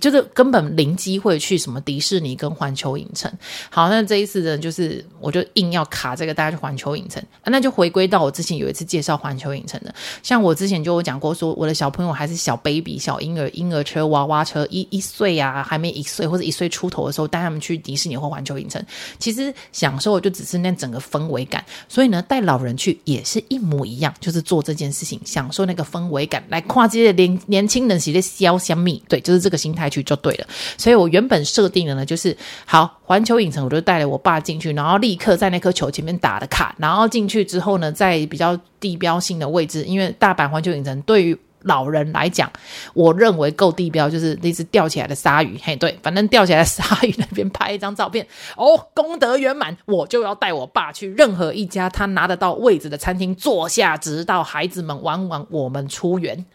[0.01, 3.31] 就是根本零机会去什么迪士尼跟环球影城。
[3.69, 9.93] 好，那这一次呢，就是我就硬要卡这个大家去环球影城，啊，那就回归到我之前有一次介绍环球影城的。
[10.23, 18.83] 像我之前就有讲过，说我的小朋友还是小 baby、小婴儿、婴儿车、娃娃车，一一岁啊，还没一岁或者一岁出头的时候，带他们去迪士尼或环球影城，
[19.19, 21.63] 其实享受就只是那整个氛围感。
[21.87, 29.82] 所以呢，带老人去也是一模一样，就是做这件事情，享受那个氛围感，来跨界的年年轻人，喜的消香蜜，对，就是这个心态。
[29.89, 42.51] 去就对了，所以我原本设定的呢，就是好环球影城，我就带了我爸进去，然后立刻在那颗球前面打的卡，然后进去之后呢，在比较地标性的位置，因为大阪环球影城对于老人来讲，
[42.93, 56.45] 我认为够地标，就是那只吊起来的鲨鱼，嘿，对，反正吊起来鲨鱼那边拍一张照片，哦，功德圆满，我就要带我爸去任何一家他拿得到位置的餐厅坐下，直到孩子们玩完，我们出园。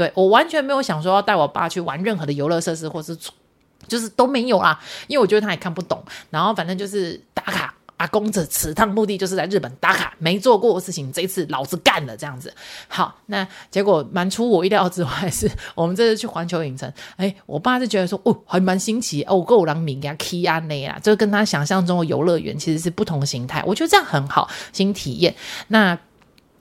[0.00, 3.14] 对，我完全没有想说要带我爸去玩任何的游乐设施，或是
[3.86, 6.02] 就是都没有啦，因为我觉得他也看不懂。
[6.30, 12.50] 然后反正就是打卡，阿公这此趟目的就是在日本打卡，没做过的事情，这一次老子干了这样子。
[12.88, 25.34] 好，那结果蛮出我意料之外，是我们这次去环球影城，哎，我爸就觉得说，哦，还蛮新奇哦，够让名呀，key 啊那呀，就跟他想象中的游乐园其实是不同形态，我觉得这样很好，新体验。
[25.68, 25.98] 那。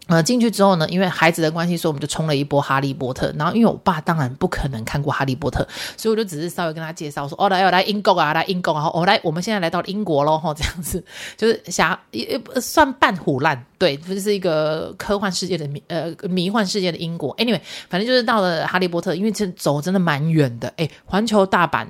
[0.10, 3.32] 呃，进去之后呢，因为孩子的关系，所以我们就冲了一波哈利波特。
[3.38, 11.04] 然后，因为我爸当然不可能看过哈利波特，所以我就只是稍微跟他介绍说：“哦，来，哦，来英国啊，来英国啊，哦，来，我们现在来到英国喽，吼，这样子
[11.38, 17.36] 就是想也算半唬烂，对，就是一个科幻世界的迷呃迷幻世界的英国。
[17.38, 21.86] Anyway，反正就是到了哈利波特，因为这走真的蛮远的，诶，环球大阪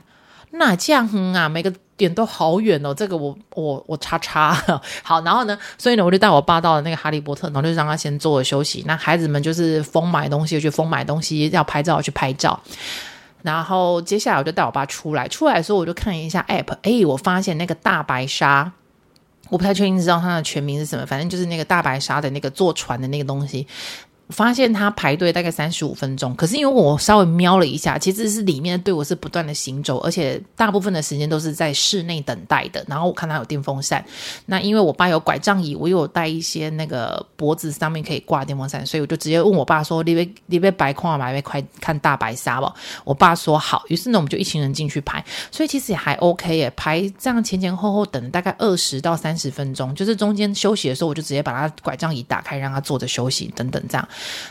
[0.51, 1.73] 那这样啊，每个。
[1.99, 4.53] 点都好远哦，这个我我我叉叉
[5.03, 8.83] 好，然后呢，所以呢，我就带我爸到了那个哈利波特，然后就让他先坐着休息。
[8.87, 12.57] 那孩子们就是疯买东西，去疯买东西，要拍照去拍照。
[13.41, 18.71] 然后接下来我就带我爸出来，出来的时候我就看一下 app，诶，我发现那个大白鲨，
[19.49, 23.67] 我不太确定知道它的全名是什么，反正就是那个大白鲨的那个坐船的那个东西。
[24.29, 32.85] 发现他排队大概三十五分钟，可是因为我稍微瞄了一下，其实是里面的队伍是不断的行走，而且大部分的时间都是在室内等待的。
[32.87, 34.05] 然后我看他有电风扇，
[34.45, 42.71] 那因为我爸有拐杖椅，我有带一些那个脖子上面可以挂电风扇，所以我就直接问我爸说：“你别你别白看嘛，别快看大白鲨吧。”
[43.03, 54.07] 我爸说好，于是呢我们就一群人进去排，所以其实也还 OK 耶，排这样前前后后等大概二十到三十分钟，就是中间休息的时候，我就直接把他拐杖椅打开，让他坐着休息等等这样。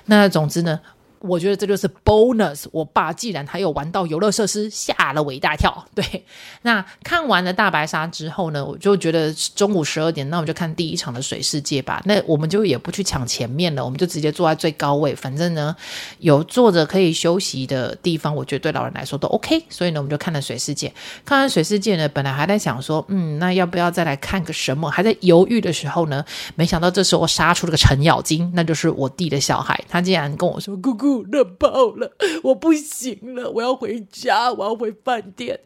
[0.06, 0.80] 那总之呢，
[1.20, 2.66] 我觉得这就是 bonus。
[2.72, 5.84] 我爸既然还有玩到游乐设施，吓了我一大跳。
[5.94, 6.24] 对，
[6.62, 12.02] 那看完了大白鲨之后呢，我就觉得中午十二点，那我们就看第一场的水世界吧。
[12.04, 15.14] 那我们就也不去抢前面了，我们就直接坐在最高位。
[15.14, 15.74] 反正呢，
[16.18, 19.62] 有坐着可以休息的地方，我觉得对老人来说都 OK。
[19.68, 20.92] 所以呢，我们就看了水世界。
[21.24, 24.90] 看完水世界呢，本来还在想说，嗯，那要不要再来看个什么？
[24.90, 29.78] 还在犹豫的时候呢，没想到这时候杀出了个程咬金，那就是我弟的小孩。
[29.88, 32.10] 他竟然跟我说：“姑姑。”热爆了，
[32.42, 35.58] 我不行了，我要回家，我要回饭店。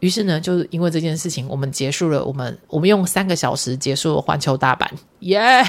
[0.00, 4.88] 于是呢，就是因为这件事情，我们结束了，我们我们用三个小时结束了环球大阪，
[5.20, 5.62] 耶、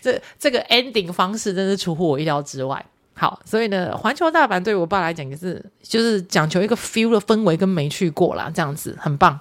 [0.00, 2.84] 这这个 ending 方式真是出乎我意料之外。
[3.20, 9.38] 好，所以呢，环球大阪对我爸来讲也是，就是讲求一个 feel 的氛围，跟没去过啦，这样子很棒。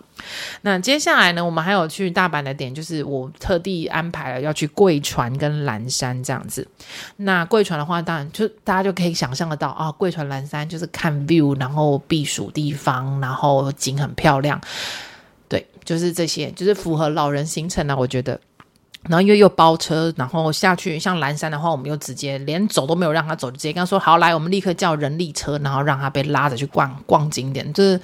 [0.64, 6.68] 那接下来呢，我们还有去大阪的点，就是我特地安排了要去贵船跟岚山这样子。
[7.16, 14.60] 那贵船的话，当然就大家就可以想象得到啊，贵船岚山就是看 view，然后避暑地方，然后景很漂亮。
[15.48, 18.38] 对，就是这些，就是符合老人行程啊，我觉得。
[19.04, 28.00] 然后又又包车，然后下去像岚山的话，我们又直接连走都没有让他走，就直接跟他说好来，我们立刻叫人力车，然后让他被拉着去逛逛景点，就是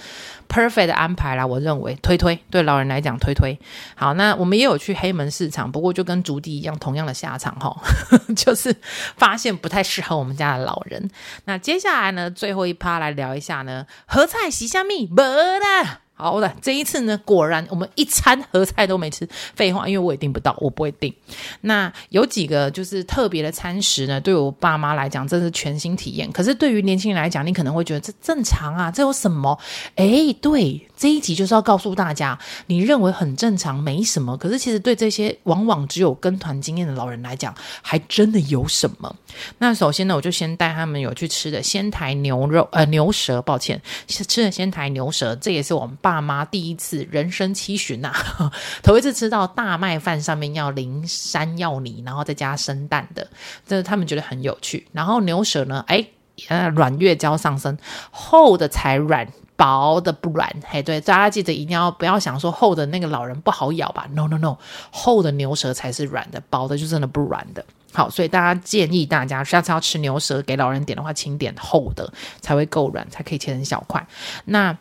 [0.47, 1.45] perfect 的安排啦。
[1.45, 3.59] 我认为推推对老人来讲推推
[3.95, 4.13] 好。
[4.13, 7.75] 那我们也有去黑门市场，不过就跟竹地一样，同样的下场哈，
[8.33, 8.73] 就是
[9.17, 11.11] 发现不太适合我们家的老人。
[11.43, 16.04] 那接下来呢，最后一趴来聊一下呢，何菜洗虾米没了。
[16.15, 19.27] 好的，这一次呢，果然我们一餐合菜都没吃。
[19.53, 21.13] 废话，因为我也订不到，我不会订。
[21.61, 26.31] 那有几个就是特别的餐食呢，对我爸妈来讲，这是全新体验。
[26.31, 29.57] 可是对于年轻人来讲，你可能会觉得这正常啊，这有什么？
[29.95, 30.87] 诶，对。
[30.97, 34.37] 这一集就是要告诉大家，你认为很正常，没什么。
[34.37, 39.13] 可是其实对这些往往只有跟团经验的老人来讲，还真的有什么。
[39.57, 53.27] 那首先呢，我就先带他们有去吃的仙台牛肉，呃，牛舌，抱歉，吃的仙台牛舌，这也是我们爸妈第一次人生七旬呐、啊， 头一次吃到大麦饭上面要淋山药泥，然后再加生蛋的，
[53.65, 54.87] 这他们觉得很有趣。
[54.91, 56.05] 然后牛舌呢，哎，
[56.49, 57.75] 呃，软月娇上身，
[58.11, 59.27] 厚的才软。
[59.57, 64.57] 薄的不软，嘿，对，大家记得一定要不要想说厚的那个老人不好咬吧？No No No，
[64.91, 67.65] 厚的牛舌才是软的，薄的就真的不软的。
[67.93, 74.05] 好，所以大家建议大家下次要吃牛舌给老人点的话，请点厚的才会够软，才可以切成小块。
[74.43, 74.77] 那。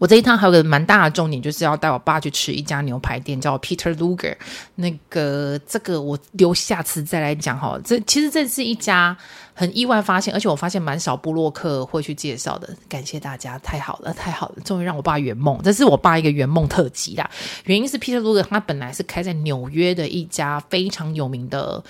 [0.00, 4.34] 我这一趟还有个蛮大的重点，就是要带我爸去吃一家牛排店，叫 Peter Luger。
[4.76, 7.78] 那个这个我留下次再来讲哈。
[7.84, 9.14] 这其实这是一家
[9.52, 12.74] 很意外发现，而且我发现蛮少部落客会去介绍的。
[12.88, 15.60] 感谢大家，太好了，太好了，终于让我爸圆梦。
[15.62, 17.30] 这是我爸一个圆梦特辑啦。
[17.66, 21.84] 原因是 Peter Luger 他本来是开在纽约的一家非常有名的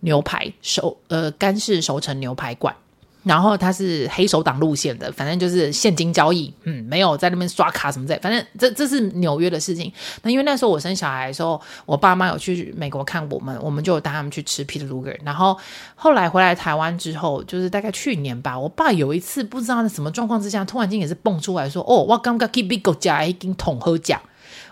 [0.00, 2.76] 牛排熟呃干式熟成牛排馆。
[3.24, 8.18] 然后他是黑手党路线的，反正就是现金交易，嗯，没有在那边刷卡什么的。
[8.22, 9.92] 反正这这是纽约的事情。
[10.22, 15.16] 那因为那时候我生小孩的时候，我爸妈有去美国看我们，我们就有带他们去吃 Peter Luger。
[15.24, 15.58] 然后
[15.94, 24.20] 后来回来台湾之后，就是大概去年吧，我爸有一次不知道在什么状况之下，突然间也是蹦出来说：“哦，我刚刚 keep big 加一斤桶喝奖。”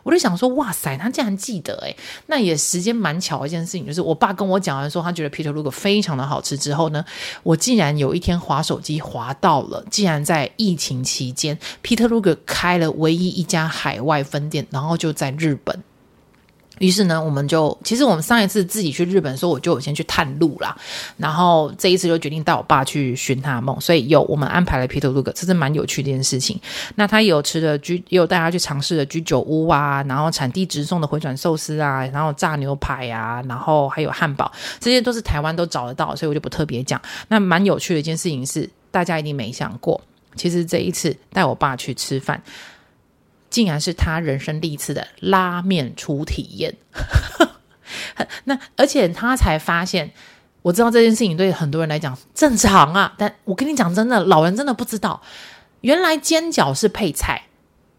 [0.02, 7.04] 我就想说，哇塞，他竟然记得诶，那也时间蛮巧一件事情，就是我爸跟我讲完说他觉得 Peter Luger 非常的好吃之后呢，
[7.42, 15.82] 我竟然有一天滑手机滑到了，竟然在疫情期间，Peter Luger 开了唯一一家海外分店，然后就在日本。
[16.78, 20.76] 于是呢，我们就其实我们上一次自己去日本的时候，我就有先去探路啦。
[21.16, 26.58] 然后这一次就决定带我爸去寻他的梦，所以有我们安排了 Peter l u k 这是蛮有趣的一件事情。
[26.96, 37.00] 那他有吃的居，也有带他去尝试的居酒屋啊，然后产地直送的回转寿司啊，然后炸牛排啊，然后还有汉堡，这些都是台湾都找得到，所以我就不特别讲。
[37.28, 40.00] 那蛮有趣的一件事情是，大家一定没想过，
[40.37, 42.42] 其实这一次带我爸去吃饭。
[43.53, 46.75] 竟然是他人生第一次的拉面初体验，
[48.44, 50.11] 那而且他才发现，
[50.63, 55.21] 我知道这件事情对很多人来讲正常啊，但我跟你讲真的，老人真的不知道，
[55.83, 57.42] 原来煎饺是配菜，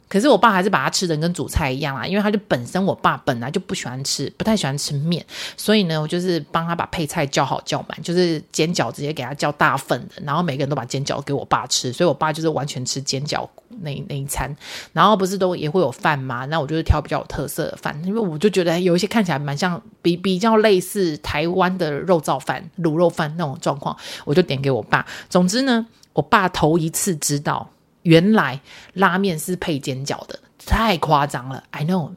[0.08, 5.26] 可是我爸还是把它吃的跟煮菜一样啊，因为他就本身我爸本来就不喜欢吃，不太喜欢吃面，
[5.58, 13.48] 所以呢，我就是帮他把配菜叫好叫满，就是煎饺直接给他叫大份的，然后每个人都把煎饺给我爸吃，所以我爸就是完全吃煎饺
[13.82, 14.56] 那那一餐，
[14.92, 16.46] 然后不是都也会有饭吗？
[16.46, 25.04] 那我就是挑比较有特色的饭，因为我就觉得有一些看起来蛮像比比较类似台湾的肉燥饭、卤肉饭那种状况，我就点给我爸。
[25.28, 27.68] 总之呢，我爸头一次知道。
[28.04, 28.60] 原来
[28.94, 31.64] 拉面是配煎饺的，太夸张了。
[31.72, 32.12] I know，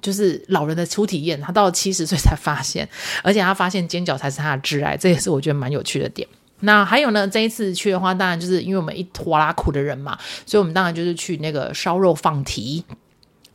[0.00, 2.88] 就是老人的初体验，他到了七十岁才发现，
[3.22, 6.26] 而且他发现煎饺才是他的挚爱，这也是我觉得蛮有趣的点。
[6.60, 12.84] 那还有呢，这一次去的话，当然就是因为我们一拖拉苦的人嘛，所以我们当然就是去那个烧肉放题，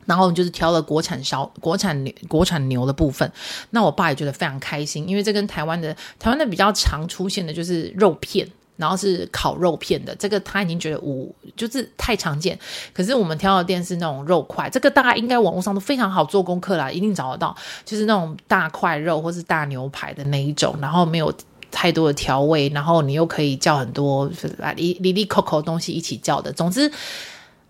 [0.06, 3.30] 然后就是挑了国产烧、国产牛、国产牛的部分。
[3.70, 8.48] 那我爸也觉得非常开心，因为这跟台湾的台湾的比较常出现的就是肉片。
[8.76, 12.58] 然后是烤肉片的，这个他已经觉得无就是太常见。
[12.92, 17.56] 可是我们挑的店是那种肉块，这个大概应该网络上都非常好做功课啦，一定找得到。
[17.84, 21.32] 就是那种大块肉或是大牛排的那一种，然后没有
[21.70, 26.52] 太多的调味，然后你又可以叫很多啊里里里口口东西一起叫的。
[26.52, 26.90] 总之，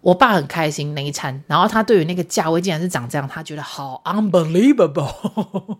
[0.01, 5.79] 我爸很开心那一餐，然后他对于那个价位竟然是长这样，他觉得好 unbelievable。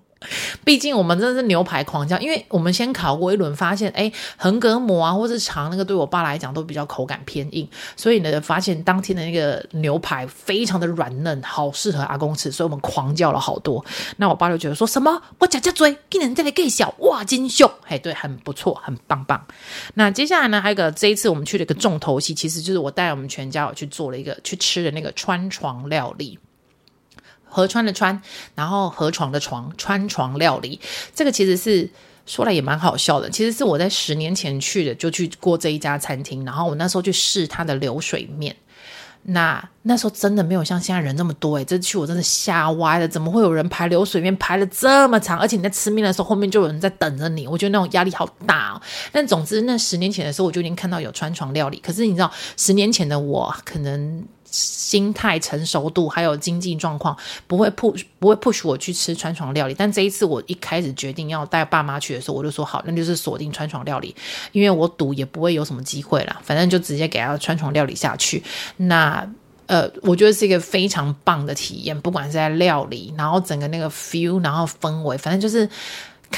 [0.65, 13.85] 毕竟我们真的是牛排狂叫，因为我们先烤过一轮，发现哎，横膈膜啊，或是肠那个对我爸来讲都比较口感偏硬，所以呢，发现当天的那个牛排非常的软嫩，好适合阿公吃，所以我们狂叫了好多。
[14.17, 19.47] 那我爸就觉得说什么，我夹夹嘴，给人再来更小，哇，金秀，嘿，对，很不错，很棒棒。
[19.95, 26.39] 那接下来呢，还有一个这一次我们去了一个重头戏，其实就是我带我们全家去做了一个去吃的那个川床料理。
[27.57, 28.21] 河川的川，
[28.55, 30.79] 然后河床的床，川床料理，
[31.15, 31.89] 这个其实是
[32.27, 33.31] 说来也蛮好笑的。
[33.31, 38.55] 其实是我在十年前去的，就去过这一家餐厅，然后我那时候去试它的流水面。
[39.23, 45.39] 那那时候真的没有像现在人那么多诶，这次去我真的吓歪了，怎么会有人排流水面排了这么长？
[45.39, 48.83] 而且你在吃面的时候，后面就有人在等着你，我觉得那种压力好大哦。
[49.11, 51.81] 但总之，那十年前的时候，我就已经看到有川床料理。
[51.81, 54.23] 可是你知道，十年前的我可能。
[54.57, 57.15] 心态成熟度还有经济状况
[57.47, 64.17] 不会 push 不会 push 我去吃川床料理，但这一次我一开始决定要带爸妈去的时候，我就说好，那就是锁定川床料理，
[64.53, 68.43] 因为我赌也不会有什么机会啦，反正就直接给他川床料理下去。
[68.79, 69.29] 那
[69.67, 75.69] 呃，我觉得是一个非常棒的体验，不管是在料理，然后整个那个 feel，然后氛围，反正就是。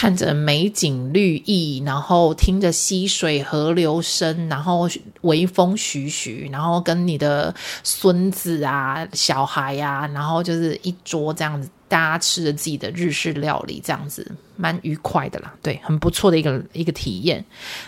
[0.00, 4.88] 看着美景绿意，然后听着溪水河流声，然后
[5.22, 11.68] 微风徐徐，然后跟你的孙子啊、小孩呀、然后就是一桌这样子。
[11.88, 17.44] 大家吃着自己的日式料理，这样子蛮愉快的啦，对，很不错的一个一个体验。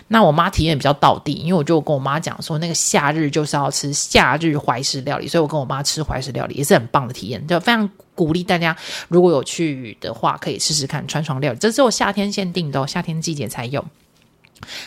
[0.07, 8.75] 那我妈体验比较道地，因为我就跟我妈讲说，那个夏日就是要吃夏日怀石料理，所以我跟我妈吃怀石料理也是很棒的体验，就非常鼓励大家，
[9.07, 13.85] 如果有去的话，可以试试看川床料理，这是我夏天限定的，夏天季节才有。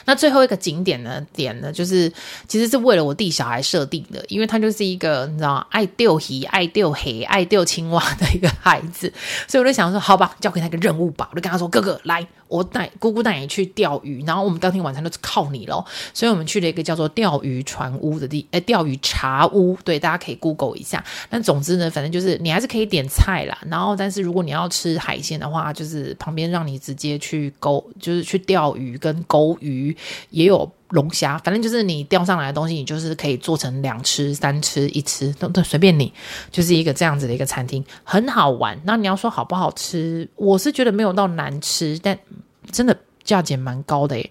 [0.04, 1.24] 那最后一个景点呢？
[1.32, 2.12] 点呢，就是
[2.46, 9.12] 其实是为了我弟小孩设定的，因为他就是一个你知道爱钓鱼、爱钓黑、爱钓青蛙的一个孩子，
[9.48, 15.84] 所以我就想说，好吧，交给他一个任务吧，我就跟他说：“哥哥，来。”我带姑姑带你去钓鱼，然后我们当天晚上都靠你喽。
[16.12, 19.76] 所以我们去了一个叫做钓鱼船屋的地，诶，钓鱼茶屋。
[19.82, 21.02] 对，大家可以 Google 一下。
[21.28, 23.58] 但总之呢，反正就是你还是可以点菜啦。
[23.66, 29.96] 然后，但是如果你要吃海鲜的话，就是旁边让你直接去勾，就是去钓鱼跟勾，鱼
[30.30, 31.38] 也有龙虾。
[31.38, 36.12] 反正就是你钓上来的东西，你就是可以做成两吃、三吃、一吃，都都随便你。
[36.50, 38.78] 就是一个这样子的一个餐厅，很好玩。
[38.84, 42.18] 那你要说好不好吃，我是觉得没有到难吃，但。
[42.72, 44.30] 真的价钱蛮高的诶，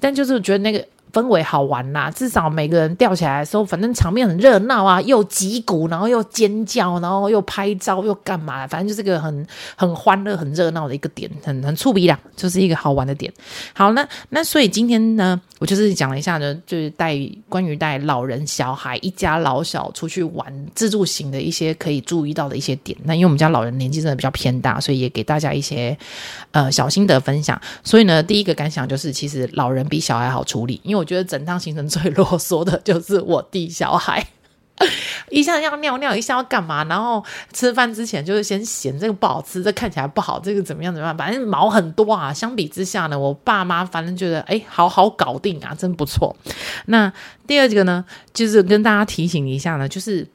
[0.00, 0.84] 但就是觉得那个。
[1.12, 8.66] 氛围好玩啦，至少每个人吊起来的时候，反正场面很热闹啊，又击鼓，然后又尖叫，然后又拍照，又干嘛？
[8.66, 13.32] 反正就是个很很欢乐、很热闹的一个点，很很触鼻啦，就是一个好玩的点。
[13.72, 22.94] 好，那那所以今天呢，我就是讲了一下呢，就是带关于带老人、小孩一家老小出去玩自助行的一些可以注意到的一些点。
[23.04, 25.96] 那因为我们家老人年纪真的比较偏大，所以也给大家一些
[26.50, 27.58] 呃小心得分享。
[27.82, 30.97] 所以呢，第一个感想就是，其实老人比小孩好处理，因为。
[30.98, 34.26] 我觉得整趟行程最啰嗦的就是我弟小孩，
[35.30, 42.32] 一下要尿尿，一下要干嘛，然后吃饭之前就是先嫌这个不好吃，这看起来不好，这个怎么样怎么样，反正毛很多啊。
[42.32, 46.36] 相比之下呢，我爸妈反正觉得哎，好好搞定啊，真不错。
[46.86, 47.12] 那
[47.46, 50.26] 第二个呢，就是跟大家提醒一下呢，就是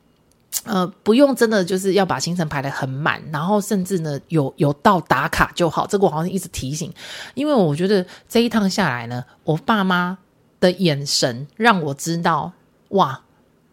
[0.66, 5.88] 呃，不用真的就是要把行程排得很满，然后甚至呢有有到打卡就好。
[5.88, 6.94] 这个我好像一直提醒，
[7.34, 10.18] 因为我觉得这一趟下来呢，我爸妈。
[10.64, 12.54] 的眼神让我知道，
[12.90, 13.24] 哇，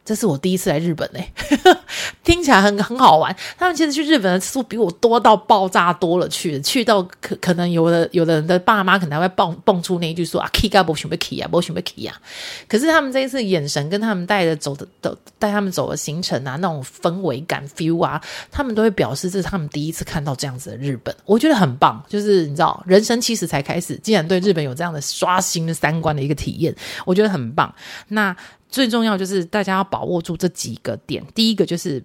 [0.04, 1.32] 这是我第一次来日本哎！
[2.24, 3.34] 听起来很很好玩。
[3.58, 12.20] 他们其实去日本的次数比我多到爆炸多了去了，去到可可能有的有的人的爸妈可能还会蹦蹦出那一句说啊，K 嘎不想被 K 啊，不想被 K 啊。
[12.68, 18.20] 可是他们这一次眼神跟他们带的走的的带他们走的行程啊，那种氛围感 feel 啊，
[18.50, 22.02] 他们都会表示这是他们第一次看到这样子的日本，我觉得很棒。
[22.08, 26.74] 就是你知道，人生其实才开始，竟然对日本有这样的刷新的三观的一个体验，
[27.04, 27.72] 我觉得很棒。
[28.08, 28.34] 那
[28.70, 31.24] 最重要就是大家要把握住这几个点。
[31.34, 32.02] 第一个就是，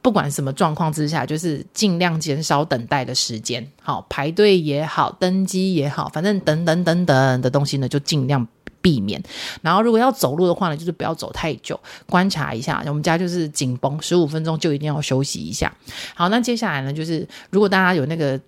[0.00, 3.66] 不管什么状况之下，就是尽量减少等待的时间。
[3.82, 8.46] 好，排队也好，登机也好，反正等等等等的东西呢，就尽量
[8.80, 9.22] 避免。
[9.62, 12.82] 然后如果要走路的话呢，就是不要走太久，观察一下。
[12.86, 15.74] 我们家就是紧绷，十五分钟就一定要休息一下。
[16.14, 18.38] 好，那接下来呢，就是如果大家有那个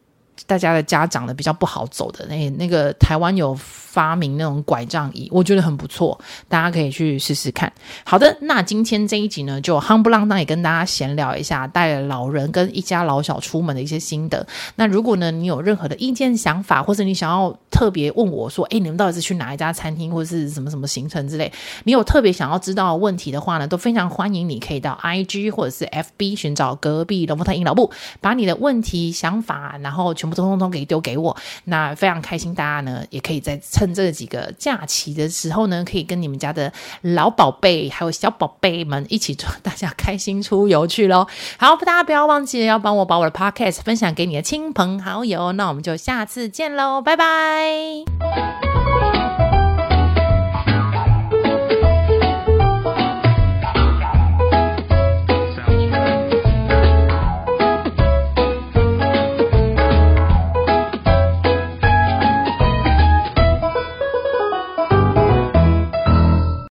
[0.47, 3.57] 大家的家长呢比较不好走的，那那个台湾有。
[3.97, 6.21] 发明那种拐杖椅，我觉得很不错，
[6.51, 7.73] 大家可以去试试看。
[8.05, 14.47] 好的，那今天这一集呢，就夯不浪当也跟大家闲聊一下带了老人跟一家老小出门的一些心得。
[14.75, 21.51] 那如果呢，你有任何的意见想法，或者你想要特别问我说，哎，你们到底是去哪一家餐厅，或者是什么什么行程之类，
[21.85, 31.37] 你有特别想要知道问题的话呢，都非常欢迎你可以到 IG 或者是 FB 寻找隔壁龙凤胎音老部，把你的问题想法，然后全部通通通给丢给我。
[31.65, 36.73] 那非常开心，大家呢也可以在趁这几个假期的时候呢，可以跟你们家的
[37.03, 41.27] 老宝贝还有小宝贝们一起，祝大家开心出游去喽！
[41.59, 45.53] 好，大家不要忘记了要帮我把我的 podcast 分享给你的亲朋好友。
[45.53, 47.27] 那我们就下次见喽，拜拜。